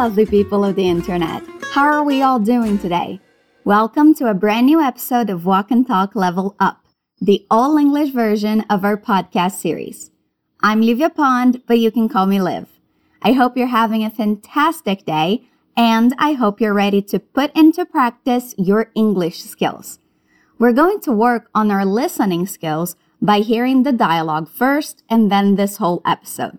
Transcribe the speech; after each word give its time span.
lovely 0.00 0.24
people 0.24 0.64
of 0.64 0.76
the 0.76 0.88
internet. 0.88 1.42
How 1.72 1.84
are 1.84 2.02
we 2.02 2.22
all 2.22 2.38
doing 2.38 2.78
today? 2.78 3.20
Welcome 3.64 4.14
to 4.14 4.30
a 4.30 4.40
brand 4.42 4.64
new 4.64 4.80
episode 4.80 5.28
of 5.28 5.44
Walk 5.44 5.70
and 5.70 5.86
Talk 5.86 6.16
Level 6.16 6.56
Up, 6.58 6.86
the 7.20 7.46
all 7.50 7.76
English 7.76 8.08
version 8.08 8.62
of 8.70 8.82
our 8.82 8.96
podcast 8.96 9.56
series. 9.60 10.10
I'm 10.62 10.80
Livia 10.80 11.10
Pond, 11.10 11.60
but 11.66 11.80
you 11.80 11.90
can 11.90 12.08
call 12.08 12.24
me 12.24 12.40
Liv. 12.40 12.66
I 13.20 13.32
hope 13.32 13.58
you're 13.58 13.66
having 13.66 14.02
a 14.02 14.08
fantastic 14.08 15.04
day, 15.04 15.46
and 15.76 16.14
I 16.16 16.32
hope 16.32 16.62
you're 16.62 16.72
ready 16.72 17.02
to 17.02 17.18
put 17.18 17.54
into 17.54 17.84
practice 17.84 18.54
your 18.56 18.90
English 18.94 19.44
skills. 19.44 19.98
We're 20.58 20.72
going 20.72 21.00
to 21.00 21.12
work 21.12 21.50
on 21.54 21.70
our 21.70 21.84
listening 21.84 22.46
skills 22.46 22.96
by 23.20 23.40
hearing 23.40 23.82
the 23.82 23.92
dialogue 23.92 24.48
first 24.48 25.04
and 25.10 25.30
then 25.30 25.56
this 25.56 25.76
whole 25.76 26.00
episode. 26.06 26.58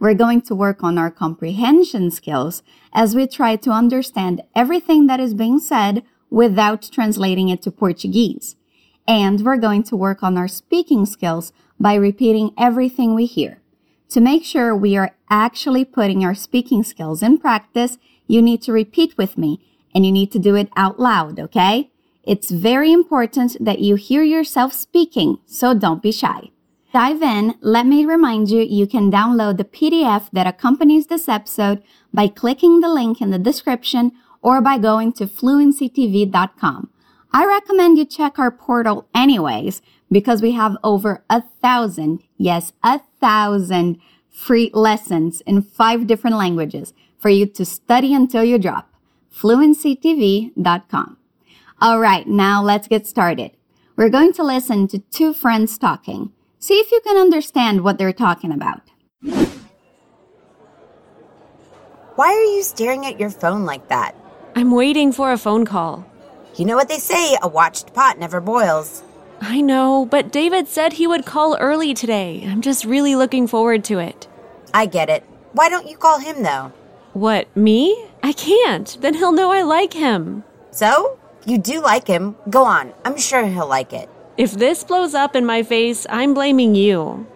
We're 0.00 0.14
going 0.14 0.40
to 0.42 0.54
work 0.54 0.82
on 0.82 0.96
our 0.96 1.10
comprehension 1.10 2.10
skills 2.10 2.62
as 2.90 3.14
we 3.14 3.26
try 3.26 3.56
to 3.56 3.70
understand 3.70 4.42
everything 4.56 5.06
that 5.08 5.20
is 5.20 5.34
being 5.34 5.58
said 5.58 6.02
without 6.30 6.88
translating 6.90 7.50
it 7.50 7.60
to 7.62 7.70
Portuguese. 7.70 8.56
And 9.06 9.44
we're 9.44 9.58
going 9.58 9.82
to 9.84 9.96
work 9.96 10.22
on 10.22 10.38
our 10.38 10.48
speaking 10.48 11.04
skills 11.04 11.52
by 11.78 11.94
repeating 11.96 12.54
everything 12.56 13.14
we 13.14 13.26
hear. 13.26 13.60
To 14.08 14.22
make 14.22 14.42
sure 14.42 14.74
we 14.74 14.96
are 14.96 15.14
actually 15.28 15.84
putting 15.84 16.24
our 16.24 16.34
speaking 16.34 16.82
skills 16.82 17.22
in 17.22 17.36
practice, 17.36 17.98
you 18.26 18.40
need 18.40 18.62
to 18.62 18.72
repeat 18.72 19.18
with 19.18 19.36
me 19.36 19.60
and 19.94 20.06
you 20.06 20.12
need 20.12 20.32
to 20.32 20.38
do 20.38 20.54
it 20.54 20.70
out 20.76 20.98
loud, 20.98 21.38
okay? 21.38 21.90
It's 22.24 22.50
very 22.50 22.90
important 22.90 23.54
that 23.62 23.80
you 23.80 23.96
hear 23.96 24.22
yourself 24.22 24.72
speaking, 24.72 25.38
so 25.44 25.74
don't 25.74 26.02
be 26.02 26.12
shy 26.12 26.52
dive 26.92 27.22
in, 27.22 27.54
let 27.60 27.86
me 27.86 28.04
remind 28.04 28.50
you 28.50 28.62
you 28.62 28.86
can 28.86 29.10
download 29.10 29.56
the 29.56 29.64
PDF 29.64 30.28
that 30.32 30.46
accompanies 30.46 31.06
this 31.06 31.28
episode 31.28 31.82
by 32.12 32.28
clicking 32.28 32.80
the 32.80 32.88
link 32.88 33.20
in 33.20 33.30
the 33.30 33.38
description 33.38 34.12
or 34.42 34.60
by 34.60 34.78
going 34.78 35.12
to 35.14 35.26
fluencytv.com. 35.26 36.90
I 37.32 37.46
recommend 37.46 37.98
you 37.98 38.04
check 38.04 38.38
our 38.38 38.50
portal 38.50 39.08
anyways 39.14 39.82
because 40.10 40.42
we 40.42 40.52
have 40.52 40.76
over 40.82 41.24
a 41.30 41.42
thousand, 41.62 42.22
yes, 42.36 42.72
a 42.82 43.00
thousand 43.20 44.00
free 44.28 44.70
lessons 44.72 45.40
in 45.42 45.62
five 45.62 46.06
different 46.06 46.36
languages 46.36 46.92
for 47.18 47.28
you 47.28 47.46
to 47.46 47.64
study 47.64 48.14
until 48.14 48.42
you 48.42 48.58
drop. 48.58 48.92
fluencytv.com. 49.34 51.16
All 51.80 52.00
right, 52.00 52.26
now 52.26 52.62
let's 52.62 52.88
get 52.88 53.06
started. 53.06 53.52
We're 53.96 54.08
going 54.08 54.32
to 54.34 54.42
listen 54.42 54.88
to 54.88 54.98
two 54.98 55.32
friends 55.32 55.78
talking. 55.78 56.32
See 56.62 56.74
if 56.74 56.92
you 56.92 57.00
can 57.00 57.16
understand 57.16 57.82
what 57.82 57.96
they're 57.96 58.12
talking 58.12 58.52
about. 58.52 58.82
Why 62.16 62.28
are 62.28 62.54
you 62.54 62.62
staring 62.62 63.06
at 63.06 63.18
your 63.18 63.30
phone 63.30 63.64
like 63.64 63.88
that? 63.88 64.14
I'm 64.54 64.70
waiting 64.70 65.10
for 65.10 65.32
a 65.32 65.38
phone 65.38 65.64
call. 65.64 66.04
You 66.56 66.66
know 66.66 66.76
what 66.76 66.90
they 66.90 66.98
say 66.98 67.38
a 67.40 67.48
watched 67.48 67.94
pot 67.94 68.18
never 68.18 68.42
boils. 68.42 69.02
I 69.40 69.62
know, 69.62 70.04
but 70.04 70.30
David 70.30 70.68
said 70.68 70.92
he 70.92 71.06
would 71.06 71.24
call 71.24 71.56
early 71.56 71.94
today. 71.94 72.44
I'm 72.46 72.60
just 72.60 72.84
really 72.84 73.16
looking 73.16 73.46
forward 73.46 73.82
to 73.84 73.98
it. 73.98 74.28
I 74.74 74.84
get 74.84 75.08
it. 75.08 75.24
Why 75.52 75.70
don't 75.70 75.88
you 75.88 75.96
call 75.96 76.18
him, 76.18 76.42
though? 76.42 76.72
What, 77.14 77.56
me? 77.56 78.06
I 78.22 78.34
can't. 78.34 78.98
Then 79.00 79.14
he'll 79.14 79.32
know 79.32 79.50
I 79.50 79.62
like 79.62 79.94
him. 79.94 80.44
So? 80.72 81.18
You 81.46 81.56
do 81.56 81.80
like 81.80 82.06
him. 82.06 82.36
Go 82.50 82.64
on. 82.64 82.92
I'm 83.06 83.16
sure 83.16 83.46
he'll 83.46 83.66
like 83.66 83.94
it. 83.94 84.10
If 84.40 84.52
this 84.52 84.84
blows 84.84 85.12
up 85.12 85.36
in 85.36 85.44
my 85.44 85.62
face, 85.62 86.06
I'm 86.08 86.32
blaming 86.32 86.74
you. 86.74 87.26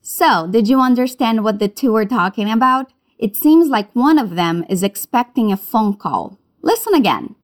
So, 0.00 0.48
did 0.48 0.66
you 0.66 0.80
understand 0.80 1.44
what 1.44 1.60
the 1.60 1.68
two 1.68 1.94
are 1.94 2.04
talking 2.04 2.50
about? 2.50 2.92
It 3.20 3.36
seems 3.36 3.68
like 3.68 3.94
one 3.94 4.18
of 4.18 4.34
them 4.34 4.64
is 4.68 4.82
expecting 4.82 5.52
a 5.52 5.56
phone 5.56 5.94
call. 5.94 6.40
Listen 6.60 6.92
again. 6.94 7.36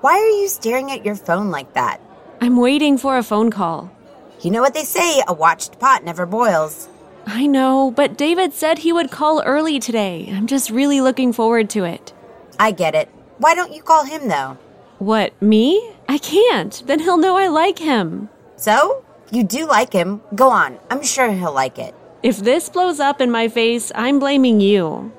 Why 0.00 0.14
are 0.14 0.40
you 0.40 0.48
staring 0.48 0.90
at 0.90 1.04
your 1.04 1.14
phone 1.14 1.50
like 1.50 1.74
that? 1.74 2.00
I'm 2.40 2.56
waiting 2.56 2.96
for 2.96 3.18
a 3.18 3.22
phone 3.22 3.50
call. 3.50 3.92
You 4.40 4.50
know 4.50 4.62
what 4.62 4.72
they 4.72 4.84
say 4.84 5.22
a 5.28 5.34
watched 5.34 5.78
pot 5.78 6.04
never 6.04 6.24
boils. 6.24 6.88
I 7.26 7.46
know, 7.46 7.90
but 7.90 8.16
David 8.16 8.54
said 8.54 8.78
he 8.78 8.94
would 8.94 9.10
call 9.10 9.42
early 9.42 9.78
today. 9.78 10.32
I'm 10.32 10.46
just 10.46 10.70
really 10.70 11.02
looking 11.02 11.34
forward 11.34 11.68
to 11.70 11.84
it. 11.84 12.14
I 12.58 12.70
get 12.70 12.94
it. 12.94 13.10
Why 13.38 13.54
don't 13.54 13.72
you 13.72 13.82
call 13.82 14.04
him, 14.04 14.28
though? 14.28 14.58
What, 14.98 15.40
me? 15.40 15.94
I 16.08 16.18
can't. 16.18 16.82
Then 16.86 17.00
he'll 17.00 17.18
know 17.18 17.36
I 17.36 17.46
like 17.48 17.78
him. 17.78 18.28
So? 18.56 19.04
You 19.30 19.44
do 19.44 19.66
like 19.66 19.92
him. 19.92 20.22
Go 20.34 20.50
on. 20.50 20.78
I'm 20.90 21.02
sure 21.02 21.30
he'll 21.30 21.52
like 21.52 21.78
it. 21.78 21.94
If 22.22 22.38
this 22.38 22.68
blows 22.68 22.98
up 22.98 23.20
in 23.20 23.30
my 23.30 23.46
face, 23.48 23.92
I'm 23.94 24.18
blaming 24.18 24.60
you. 24.60 25.12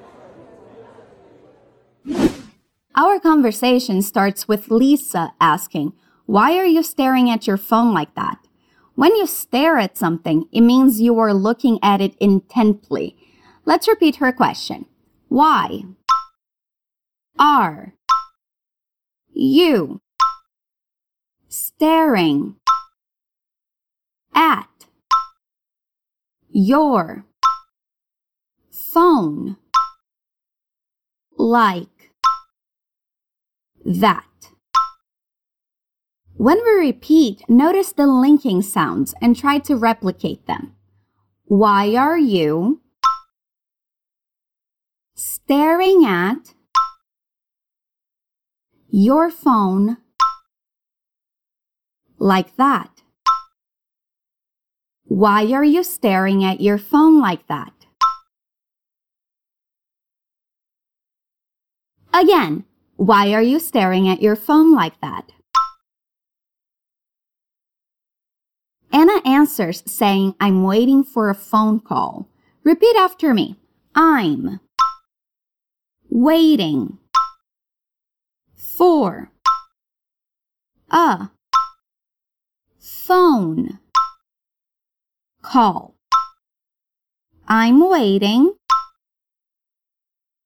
Our 2.96 3.20
conversation 3.20 4.02
starts 4.02 4.48
with 4.48 4.70
Lisa 4.70 5.32
asking, 5.40 5.94
Why 6.26 6.58
are 6.58 6.66
you 6.66 6.84
staring 6.84 7.30
at 7.30 7.48
your 7.48 7.56
phone 7.56 7.94
like 7.94 8.14
that? 8.16 8.40
When 8.96 9.16
you 9.16 9.28
stare 9.28 9.78
at 9.78 9.98
something, 9.98 10.50
it 10.52 10.60
means 10.60 11.00
you 11.00 11.18
are 11.20 11.34
looking 11.34 11.80
at 11.82 12.02
it 12.02 12.16
intently. 12.20 13.16
Let's 13.64 13.88
repeat 13.88 14.18
her 14.18 14.34
question. 14.34 14.88
Why 15.30 15.84
are 17.38 17.94
you 19.32 20.02
staring. 21.48 22.56
At. 24.34 24.68
Your. 26.50 27.26
Phone. 28.72 29.58
Like. 31.38 32.12
That. 33.86 34.26
When 36.36 36.58
we 36.64 36.72
repeat, 36.88 37.44
notice 37.50 37.92
the 37.92 38.08
linking 38.08 38.62
sounds 38.62 39.14
and 39.22 39.36
try 39.36 39.60
to 39.60 39.76
replicate 39.76 40.46
them. 40.48 40.76
Why 41.46 41.96
are 41.96 42.18
you 42.18 42.82
staring 45.16 46.06
at 46.06 46.54
your 48.92 49.30
phone 49.30 49.98
like 52.18 52.56
that? 52.58 52.90
Why 55.06 55.52
are 55.52 55.64
you 55.64 55.84
staring 55.84 56.44
at 56.44 56.62
your 56.62 56.78
phone 56.78 57.20
like 57.20 57.48
that? 57.48 57.74
Again, 62.14 62.66
why 62.96 63.34
are 63.34 63.42
you 63.42 63.60
staring 63.60 64.08
at 64.10 64.22
your 64.22 64.36
phone 64.36 64.74
like 64.74 65.00
that? 65.02 65.32
Anna 68.92 69.22
answers 69.24 69.84
saying, 69.86 70.36
I'm 70.40 70.64
waiting 70.64 71.04
for 71.04 71.30
a 71.30 71.36
phone 71.36 71.80
call. 71.80 72.28
Repeat 72.64 72.96
after 72.98 73.34
me. 73.34 73.56
I'm 73.96 74.60
waiting 76.10 76.98
for 78.80 79.30
a 80.90 81.28
phone 82.80 83.78
call. 85.42 85.96
I'm 87.46 87.90
waiting 87.90 88.54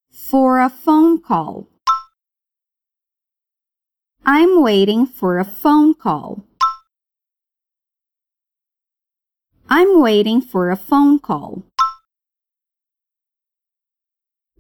for 0.10 0.60
a 0.60 0.68
phone 0.68 1.22
call. 1.22 1.68
I'm 4.26 4.64
waiting 4.64 5.06
for 5.06 5.38
a 5.38 5.46
phone 5.46 5.94
call. 5.94 6.44
I'm 9.70 10.02
waiting 10.02 10.42
for 10.42 10.72
a 10.72 10.76
phone 10.76 11.20
call. 11.20 11.62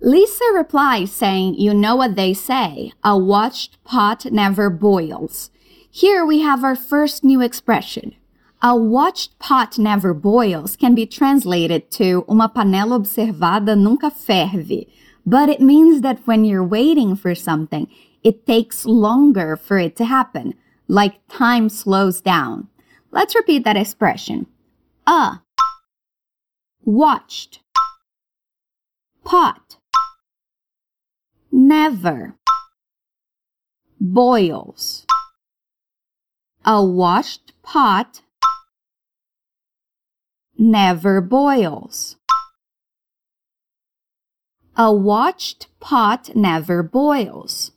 Lisa 0.06 0.44
replies 0.54 1.14
saying, 1.14 1.56
You 1.56 1.74
know 1.74 1.96
what 1.96 2.18
they 2.18 2.34
say, 2.34 2.92
a 3.06 3.18
watched 3.18 3.82
pot 3.86 4.26
never 4.34 4.70
boils. 4.70 5.50
Here 5.90 6.26
we 6.26 6.42
have 6.42 6.62
our 6.62 6.76
first 6.76 7.24
new 7.24 7.40
expression. 7.40 8.14
A 8.62 8.76
watched 8.76 9.40
pot 9.40 9.80
never 9.80 10.14
boils 10.14 10.76
can 10.76 10.94
be 10.94 11.06
translated 11.06 11.90
to 11.92 12.26
uma 12.28 12.50
panela 12.50 13.00
observada 13.00 13.78
nunca 13.78 14.12
ferve, 14.12 14.90
but 15.26 15.48
it 15.48 15.62
means 15.62 16.02
that 16.02 16.28
when 16.28 16.44
you're 16.44 16.68
waiting 16.68 17.16
for 17.16 17.34
something, 17.34 17.88
it 18.26 18.46
takes 18.46 18.86
longer 18.86 19.56
for 19.56 19.78
it 19.78 19.96
to 19.96 20.04
happen, 20.04 20.54
like 20.90 21.26
time 21.30 21.70
slows 21.70 22.20
down. 22.20 22.68
Let's 23.12 23.36
repeat 23.36 23.64
that 23.64 23.78
expression. 23.78 24.48
A 25.08 25.40
watched 26.84 27.62
pot 29.24 29.78
never 31.54 32.36
boils. 34.02 35.06
A 36.66 36.84
washed 36.84 37.54
pot 37.62 38.22
never 40.58 41.22
boils. 41.22 42.16
A 44.76 44.92
watched 44.92 45.68
pot 45.80 46.36
never 46.36 46.82
boils. 46.82 47.72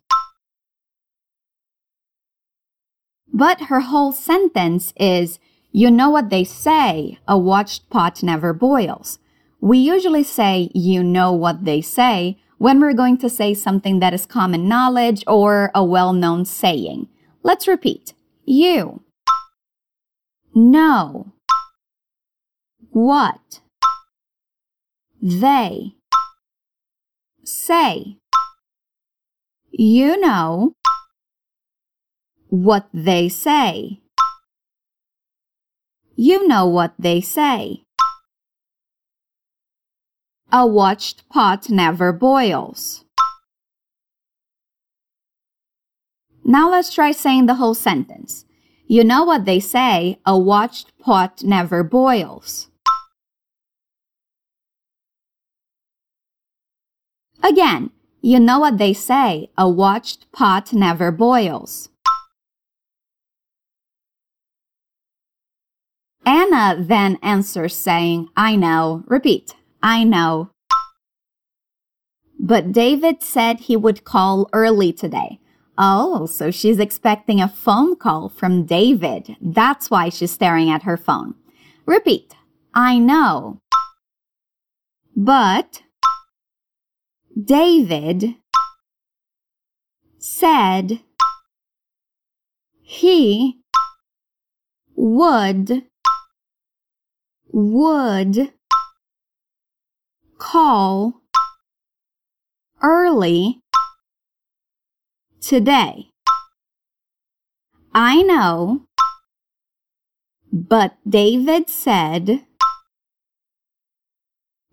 But 3.31 3.63
her 3.63 3.81
whole 3.81 4.13
sentence 4.13 4.95
is, 4.99 5.39
you 5.71 5.91
know 5.91 6.09
what 6.09 6.31
they 6.31 6.45
say, 6.45 7.19
a 7.29 7.37
watched 7.37 7.91
pot 7.91 8.23
never 8.23 8.55
boils. 8.55 9.19
We 9.61 9.77
usually 9.77 10.23
say, 10.23 10.71
you 10.75 11.03
know 11.03 11.33
what 11.33 11.67
they 11.67 11.83
say, 11.83 12.39
when 12.59 12.81
we're 12.81 12.95
going 12.95 13.19
to 13.19 13.29
say 13.29 13.55
something 13.55 14.01
that 14.01 14.15
is 14.15 14.27
common 14.27 14.69
knowledge 14.69 15.23
or 15.27 15.71
a 15.75 15.85
well 15.85 16.13
known 16.13 16.45
saying. 16.45 17.09
Let's 17.43 17.69
repeat. 17.69 18.15
You. 18.45 19.03
Know. 20.55 21.33
What. 22.91 23.61
They. 25.21 25.95
Say. 27.45 28.19
You 29.71 30.19
know 30.21 30.73
what 32.49 32.89
they 32.93 33.29
say. 33.29 34.01
You 36.17 36.49
know 36.49 36.67
what 36.67 36.95
they 36.99 37.21
say. 37.21 37.86
A 40.53 40.65
watched 40.65 41.29
pot 41.29 41.69
never 41.69 42.13
boils. 42.13 43.05
Now 46.45 46.71
let's 46.71 46.95
try 46.95 47.11
saying 47.11 47.47
the 47.47 47.57
whole 47.57 47.75
sentence. 47.75 48.45
You 48.87 49.03
know 49.03 49.25
what 49.25 49.45
they 49.45 49.59
say, 49.59 50.21
a 50.25 50.39
watched 50.39 50.97
pot 51.01 51.43
never 51.43 51.83
boils. 51.83 52.69
Again, 57.43 57.91
you 58.21 58.39
know 58.39 58.61
what 58.61 58.79
they 58.79 58.93
say, 58.93 59.51
a 59.59 59.69
watched 59.69 60.31
pot 60.31 60.73
never 60.73 61.11
boils. 61.11 61.89
Anna 66.25 66.77
then 66.79 67.19
answers 67.23 67.75
saying, 67.75 68.29
I 68.37 68.55
know. 68.57 69.05
Repeat, 69.07 69.55
I 69.87 70.03
know. 70.03 70.51
But 72.41 72.73
David 72.73 73.23
said 73.23 73.61
he 73.61 73.77
would 73.77 74.03
call 74.03 74.51
early 74.53 74.93
today. 74.93 75.39
Oh, 75.79 76.27
so 76.27 76.51
she's 76.51 76.81
expecting 76.81 77.41
a 77.41 77.47
phone 77.49 77.95
call 77.95 78.29
from 78.29 78.65
David. 78.65 79.37
That's 79.41 79.89
why 79.89 80.09
she's 80.09 80.33
staring 80.33 80.71
at 80.71 80.83
her 80.83 80.97
phone. 80.97 81.37
Repeat, 81.87 82.35
I 82.75 82.99
know. 82.99 83.61
But 85.15 85.85
David 87.41 88.35
said 90.19 90.99
he 92.83 93.61
would 94.97 95.85
would 97.53 98.53
call 100.39 101.23
early 102.83 103.61
today. 105.41 106.11
I 107.95 108.23
know, 108.23 108.83
but 110.53 110.97
David 111.09 111.71
said 111.71 112.45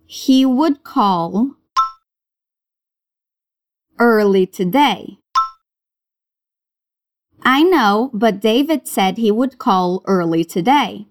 he 0.05 0.45
would 0.45 0.83
call 0.83 1.51
early 3.99 4.45
today. 4.45 5.17
I 7.45 7.63
know, 7.63 8.09
but 8.13 8.39
David 8.39 8.87
said 8.87 9.17
he 9.17 9.31
would 9.31 9.57
call 9.57 10.01
early 10.05 10.43
today. 10.45 11.07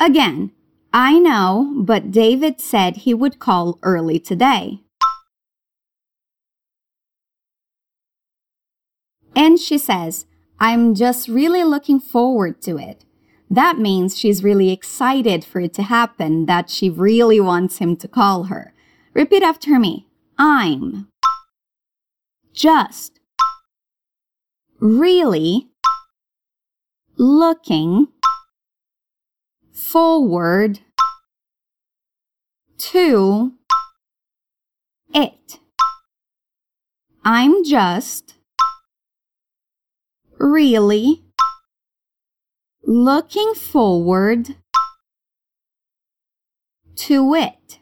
Again, 0.00 0.52
I 0.94 1.18
know, 1.18 1.74
but 1.76 2.10
David 2.10 2.58
said 2.58 2.96
he 2.96 3.12
would 3.12 3.38
call 3.38 3.78
early 3.82 4.18
today. 4.18 4.80
And 9.36 9.60
she 9.60 9.76
says, 9.76 10.24
I'm 10.58 10.94
just 10.94 11.28
really 11.28 11.64
looking 11.64 12.00
forward 12.00 12.62
to 12.62 12.78
it. 12.78 13.04
That 13.50 13.78
means 13.78 14.18
she's 14.18 14.42
really 14.42 14.70
excited 14.70 15.44
for 15.44 15.60
it 15.60 15.74
to 15.74 15.82
happen, 15.82 16.46
that 16.46 16.70
she 16.70 16.88
really 16.88 17.38
wants 17.38 17.78
him 17.78 17.94
to 17.96 18.08
call 18.08 18.44
her. 18.44 18.72
Repeat 19.12 19.42
after 19.42 19.78
me. 19.78 20.06
I'm 20.38 21.08
just 22.54 23.20
really 24.78 25.68
looking 27.16 28.08
forward 29.80 30.80
to 32.78 33.52
it. 35.14 35.58
I'm 37.24 37.64
just 37.64 38.34
really 40.38 41.22
looking 42.84 43.54
forward 43.54 44.56
to 46.96 47.34
it. 47.34 47.78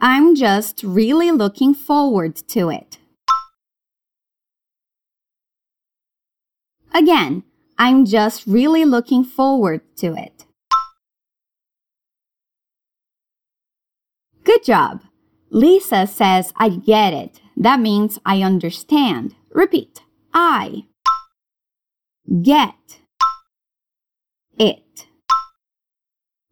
I'm 0.00 0.34
just 0.34 0.82
really 0.82 1.30
looking 1.30 1.74
forward 1.74 2.36
to 2.48 2.70
it. 2.70 2.98
Again, 6.94 7.44
I'm 7.80 8.04
just 8.04 8.46
really 8.46 8.84
looking 8.84 9.24
forward 9.24 9.80
to 9.96 10.12
it. 10.12 10.44
Good 14.44 14.62
job. 14.62 15.00
Lisa 15.48 16.06
says, 16.06 16.52
I 16.56 16.68
get 16.68 17.14
it. 17.14 17.40
That 17.56 17.80
means 17.80 18.18
I 18.26 18.42
understand. 18.42 19.34
Repeat. 19.48 20.02
I 20.34 20.84
get 22.42 23.00
it. 24.58 25.06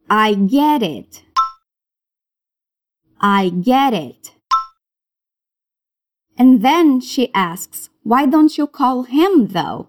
I 0.09 0.33
get 0.33 0.83
it. 0.83 1.25
I 3.21 3.51
get 3.51 3.93
it. 3.93 4.33
And 6.39 6.63
then 6.63 7.03
she 7.03 7.31
asks, 7.35 7.91
Why 8.03 8.25
don't 8.25 8.57
you 8.57 8.67
call 8.67 9.03
him 9.03 9.49
though? 9.49 9.89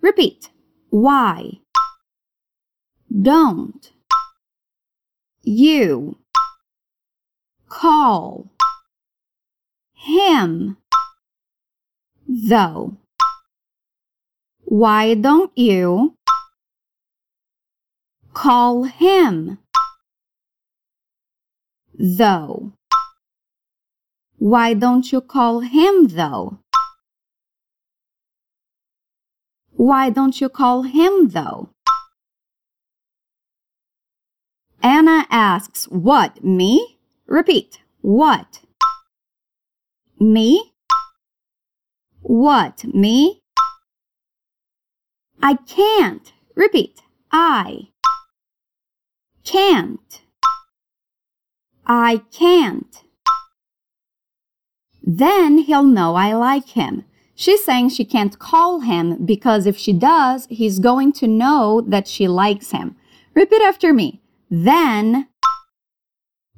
Repeat. 0.00 0.48
Why? 0.90 1.60
Don't. 3.10 3.92
You. 5.42 6.18
Call. 7.68 8.50
Him. 9.94 10.76
Though. 12.26 12.96
Why 14.64 15.14
don't 15.14 15.52
you 15.56 16.14
call 18.34 18.84
him? 18.84 19.58
Though. 21.98 22.72
Why 24.38 24.74
don't 24.74 25.10
you 25.10 25.20
call 25.20 25.60
him 25.60 26.08
though? 26.08 26.58
Why 29.78 30.10
don't 30.10 30.40
you 30.40 30.48
call 30.48 30.82
him 30.82 31.28
though? 31.28 31.68
Anna 34.82 35.24
asks, 35.30 35.84
What, 35.84 36.42
me? 36.42 36.98
Repeat, 37.28 37.78
what? 38.00 38.58
Me? 40.18 40.72
What, 42.22 42.82
me? 42.92 43.40
I 45.40 45.54
can't. 45.54 46.32
Repeat, 46.56 47.00
I 47.30 47.90
can't. 49.44 50.22
I 51.86 52.22
can't. 52.32 53.04
Then 55.04 55.58
he'll 55.58 55.84
know 55.84 56.16
I 56.16 56.32
like 56.32 56.70
him. 56.70 57.04
She's 57.40 57.64
saying 57.64 57.90
she 57.90 58.04
can't 58.04 58.36
call 58.36 58.80
him 58.80 59.24
because 59.24 59.64
if 59.64 59.78
she 59.78 59.92
does, 59.92 60.48
he's 60.50 60.80
going 60.80 61.12
to 61.12 61.28
know 61.28 61.80
that 61.86 62.08
she 62.08 62.26
likes 62.26 62.72
him. 62.72 62.96
Repeat 63.32 63.62
after 63.62 63.94
me. 63.94 64.20
Then 64.50 65.28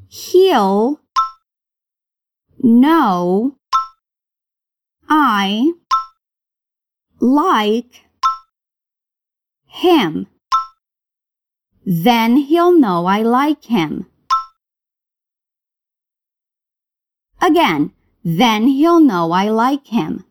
he'll 0.08 1.02
know 2.62 3.58
I 5.06 5.72
like 7.20 8.06
him. 9.66 10.28
Then 11.84 12.36
he'll 12.38 12.72
know 12.72 13.04
I 13.04 13.20
like 13.20 13.64
him. 13.64 14.06
Again, 17.42 17.92
then 18.24 18.68
he'll 18.68 19.00
know 19.00 19.32
I 19.32 19.50
like 19.50 19.88
him. 19.88 20.24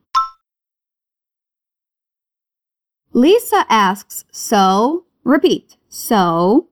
Lisa 3.20 3.66
asks, 3.68 4.24
So? 4.32 5.04
Repeat, 5.26 5.76
so? 5.90 6.70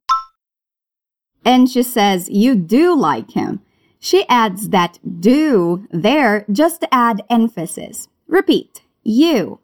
And 1.43 1.69
she 1.69 1.83
says, 1.83 2.29
You 2.29 2.55
do 2.55 2.95
like 2.95 3.31
him. 3.31 3.59
She 3.99 4.25
adds 4.29 4.69
that 4.69 4.97
do 5.19 5.85
there 5.91 6.45
just 6.49 6.79
to 6.79 6.93
add 6.93 7.21
emphasis. 7.29 8.07
Repeat, 8.27 8.81
you 9.03 9.59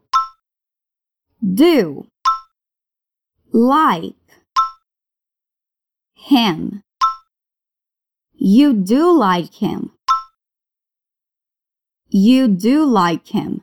do 1.41 2.07
like 3.53 4.27
him. 6.15 6.81
You 8.33 8.73
do 8.73 9.09
like 9.09 9.53
him. 9.53 9.91
You 12.09 12.49
do 12.49 12.83
like 12.83 13.27
him. 13.27 13.61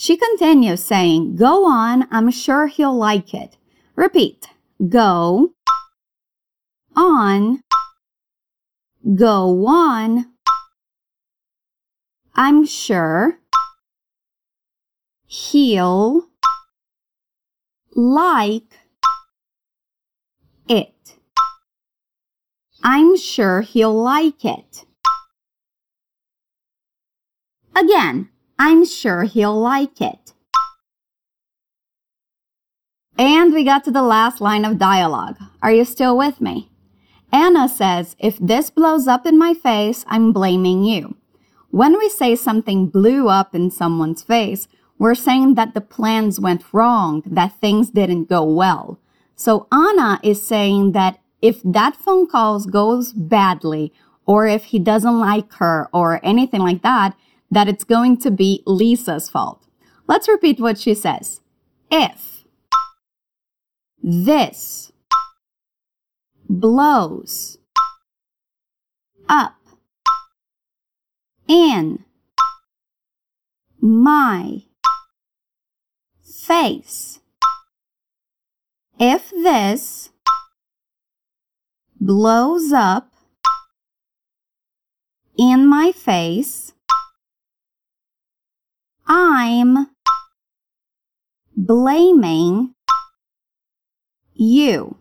She 0.00 0.16
continues 0.16 0.82
saying, 0.82 1.36
Go 1.36 1.66
on, 1.66 2.08
I'm 2.10 2.30
sure 2.30 2.68
he'll 2.68 2.96
like 2.96 3.34
it. 3.34 3.58
Repeat, 3.96 4.48
go 4.88 5.52
on, 6.96 7.62
go 9.14 9.66
on. 9.66 10.32
I'm 12.34 12.64
sure 12.64 13.40
he'll 15.26 16.28
like 17.94 18.72
it. 20.66 21.14
I'm 22.82 23.18
sure 23.18 23.60
he'll 23.60 24.02
like 24.02 24.46
it. 24.46 24.86
Again, 27.76 28.30
I'm 28.62 28.84
sure 28.84 29.22
he'll 29.22 29.58
like 29.58 30.02
it. 30.02 30.34
And 33.16 33.54
we 33.54 33.64
got 33.64 33.84
to 33.84 33.90
the 33.90 34.02
last 34.02 34.42
line 34.42 34.66
of 34.66 34.76
dialogue. 34.76 35.38
Are 35.62 35.72
you 35.72 35.86
still 35.86 36.14
with 36.14 36.42
me? 36.42 36.68
Anna 37.32 37.70
says, 37.70 38.16
If 38.18 38.36
this 38.36 38.68
blows 38.68 39.08
up 39.08 39.24
in 39.24 39.38
my 39.38 39.54
face, 39.54 40.04
I'm 40.08 40.34
blaming 40.34 40.84
you. 40.84 41.16
When 41.70 41.96
we 41.96 42.10
say 42.10 42.36
something 42.36 42.88
blew 42.88 43.30
up 43.30 43.54
in 43.54 43.70
someone's 43.70 44.22
face, 44.22 44.68
we're 44.98 45.14
saying 45.14 45.54
that 45.54 45.72
the 45.72 45.80
plans 45.80 46.38
went 46.38 46.74
wrong, 46.74 47.22
that 47.24 47.58
things 47.62 47.88
didn't 47.88 48.28
go 48.28 48.44
well. 48.44 48.98
So 49.36 49.68
Anna 49.72 50.20
is 50.22 50.42
saying 50.42 50.92
that 50.92 51.18
if 51.40 51.62
that 51.64 51.96
phone 51.96 52.26
call 52.26 52.60
goes 52.60 53.14
badly, 53.14 53.94
or 54.26 54.46
if 54.46 54.64
he 54.64 54.78
doesn't 54.78 55.18
like 55.18 55.50
her, 55.54 55.88
or 55.94 56.20
anything 56.22 56.60
like 56.60 56.82
that, 56.82 57.16
that 57.50 57.68
it's 57.68 57.84
going 57.84 58.16
to 58.18 58.30
be 58.30 58.62
Lisa's 58.66 59.28
fault. 59.28 59.66
Let's 60.06 60.28
repeat 60.28 60.60
what 60.60 60.78
she 60.78 60.94
says. 60.94 61.40
If 61.90 62.44
this 64.02 64.92
blows 66.48 67.58
up 69.28 69.56
in 71.48 72.04
my 73.80 74.64
face. 76.48 77.20
If 78.98 79.30
this 79.30 80.10
blows 82.00 82.72
up 82.72 83.12
in 85.36 85.66
my 85.66 85.92
face, 85.92 86.72
I'm 89.12 89.88
blaming 91.56 92.74
you. 94.34 94.98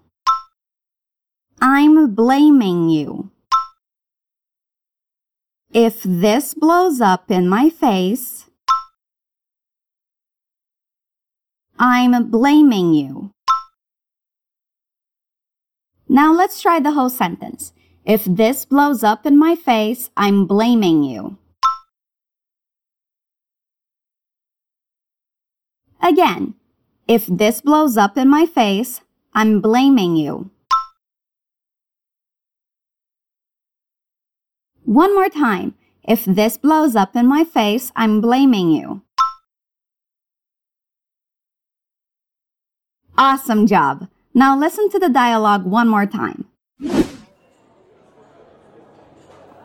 I'm 1.61 2.15
blaming 2.15 2.89
you. 2.89 3.29
If 5.71 6.01
this 6.01 6.55
blows 6.55 6.99
up 7.01 7.29
in 7.29 7.47
my 7.47 7.69
face, 7.69 8.49
I'm 11.77 12.31
blaming 12.31 12.95
you. 12.95 13.29
Now 16.07 16.33
let's 16.33 16.59
try 16.63 16.79
the 16.79 16.93
whole 16.93 17.11
sentence. 17.11 17.73
If 18.05 18.25
this 18.25 18.65
blows 18.65 19.03
up 19.03 19.27
in 19.27 19.37
my 19.37 19.53
face, 19.53 20.09
I'm 20.17 20.47
blaming 20.47 21.03
you. 21.03 21.37
Again, 26.01 26.55
if 27.07 27.27
this 27.27 27.61
blows 27.61 27.97
up 27.97 28.17
in 28.17 28.29
my 28.29 28.45
face, 28.45 29.01
I'm 29.33 29.59
blaming 29.59 30.15
you. 30.15 30.49
One 34.85 35.13
more 35.13 35.29
time. 35.29 35.75
If 36.03 36.25
this 36.25 36.57
blows 36.57 36.95
up 36.95 37.15
in 37.15 37.27
my 37.27 37.43
face, 37.43 37.91
I'm 37.95 38.21
blaming 38.21 38.71
you. 38.71 39.03
Awesome 43.17 43.67
job. 43.67 44.07
Now 44.33 44.57
listen 44.57 44.89
to 44.89 44.99
the 44.99 45.09
dialogue 45.09 45.65
one 45.65 45.87
more 45.87 46.05
time. 46.05 46.45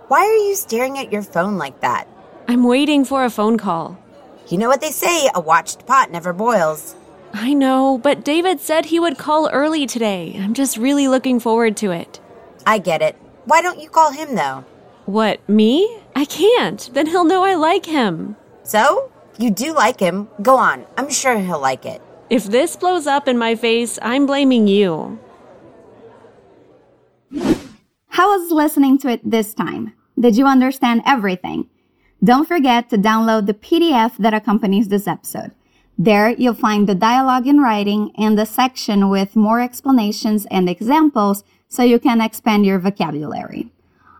Why 0.08 0.20
are 0.20 0.42
you 0.48 0.54
staring 0.54 0.98
at 0.98 1.12
your 1.12 1.22
phone 1.22 1.56
like 1.56 1.80
that? 1.80 2.06
I'm 2.48 2.64
waiting 2.64 3.04
for 3.04 3.24
a 3.24 3.30
phone 3.30 3.56
call. 3.56 3.96
You 4.48 4.58
know 4.58 4.68
what 4.68 4.80
they 4.80 4.90
say 4.90 5.30
a 5.34 5.40
watched 5.40 5.86
pot 5.86 6.10
never 6.10 6.32
boils. 6.32 6.94
I 7.32 7.54
know, 7.54 7.98
but 7.98 8.24
David 8.24 8.60
said 8.60 8.86
he 8.86 9.00
would 9.00 9.18
call 9.18 9.48
early 9.50 9.86
today. 9.86 10.36
I'm 10.38 10.54
just 10.54 10.76
really 10.76 11.08
looking 11.08 11.40
forward 11.40 11.76
to 11.78 11.90
it. 11.90 12.20
I 12.66 12.78
get 12.78 13.02
it. 13.02 13.16
Why 13.44 13.60
don't 13.60 13.80
you 13.80 13.88
call 13.88 14.12
him, 14.12 14.34
though? 14.34 14.64
What, 15.06 15.46
me? 15.48 15.98
I 16.14 16.24
can't. 16.26 16.88
Then 16.92 17.06
he'll 17.06 17.24
know 17.24 17.42
I 17.42 17.54
like 17.54 17.86
him. 17.86 18.36
So? 18.62 19.10
You 19.38 19.50
do 19.50 19.74
like 19.74 19.98
him. 19.98 20.28
Go 20.42 20.56
on. 20.56 20.86
I'm 20.96 21.10
sure 21.10 21.36
he'll 21.38 21.60
like 21.60 21.84
it. 21.84 22.00
If 22.30 22.44
this 22.44 22.76
blows 22.76 23.06
up 23.06 23.26
in 23.26 23.36
my 23.36 23.54
face, 23.54 23.98
I'm 24.00 24.26
blaming 24.26 24.68
you. 24.68 25.18
How 28.08 28.38
was 28.38 28.52
listening 28.52 28.98
to 28.98 29.08
it 29.08 29.28
this 29.28 29.54
time? 29.54 29.92
Did 30.18 30.36
you 30.36 30.46
understand 30.46 31.02
everything? 31.04 31.68
Don't 32.22 32.48
forget 32.48 32.88
to 32.90 32.96
download 32.96 33.46
the 33.46 33.54
PDF 33.54 34.16
that 34.18 34.34
accompanies 34.34 34.88
this 34.88 35.06
episode. 35.06 35.52
There, 35.96 36.30
you'll 36.30 36.54
find 36.54 36.88
the 36.88 36.94
dialogue 36.94 37.46
in 37.46 37.60
writing 37.60 38.12
and 38.18 38.38
the 38.38 38.46
section 38.46 39.08
with 39.08 39.36
more 39.36 39.60
explanations 39.60 40.46
and 40.50 40.68
examples 40.68 41.44
so 41.68 41.82
you 41.82 41.98
can 41.98 42.20
expand 42.20 42.66
your 42.66 42.78
vocabulary. 42.78 43.70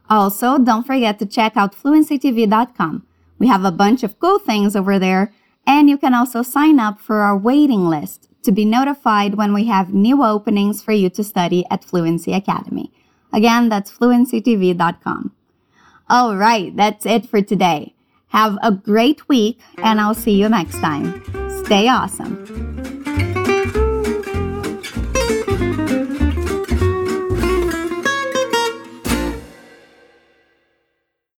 Also, 0.09 0.59
don't 0.59 0.87
forget 0.87 1.19
to 1.19 1.27
check 1.27 1.57
out 1.57 1.75
fluencytv.com. 1.75 3.07
We 3.39 3.49
have 3.49 3.65
a 3.65 3.73
bunch 3.73 4.03
of 4.03 4.19
cool 4.19 4.39
things 4.39 4.77
over 4.77 4.99
there, 4.99 5.33
and 5.67 5.89
you 5.89 5.99
can 5.99 6.15
also 6.15 6.43
sign 6.43 6.79
up 6.79 7.01
for 7.01 7.21
our 7.21 7.37
waiting 7.37 7.89
list 7.89 8.29
to 8.43 8.53
be 8.53 8.65
notified 8.65 9.35
when 9.35 9.53
we 9.53 9.65
have 9.65 9.95
new 9.95 10.23
openings 10.23 10.83
for 10.83 10.93
you 10.93 11.09
to 11.11 11.25
study 11.25 11.65
at 11.71 11.85
Fluency 11.85 12.33
Academy. 12.33 12.93
Again, 13.33 13.69
that's 13.69 13.91
fluencytv.com. 13.91 15.33
All 16.09 16.37
right, 16.37 16.75
that's 16.77 17.07
it 17.07 17.27
for 17.27 17.41
today. 17.41 17.95
Have 18.29 18.59
a 18.63 18.73
great 18.73 19.29
week, 19.29 19.61
and 19.79 20.01
I'll 20.01 20.15
see 20.15 20.33
you 20.33 20.49
next 20.49 20.79
time. 20.81 21.23
Stay 21.65 21.89
awesome. 21.89 22.74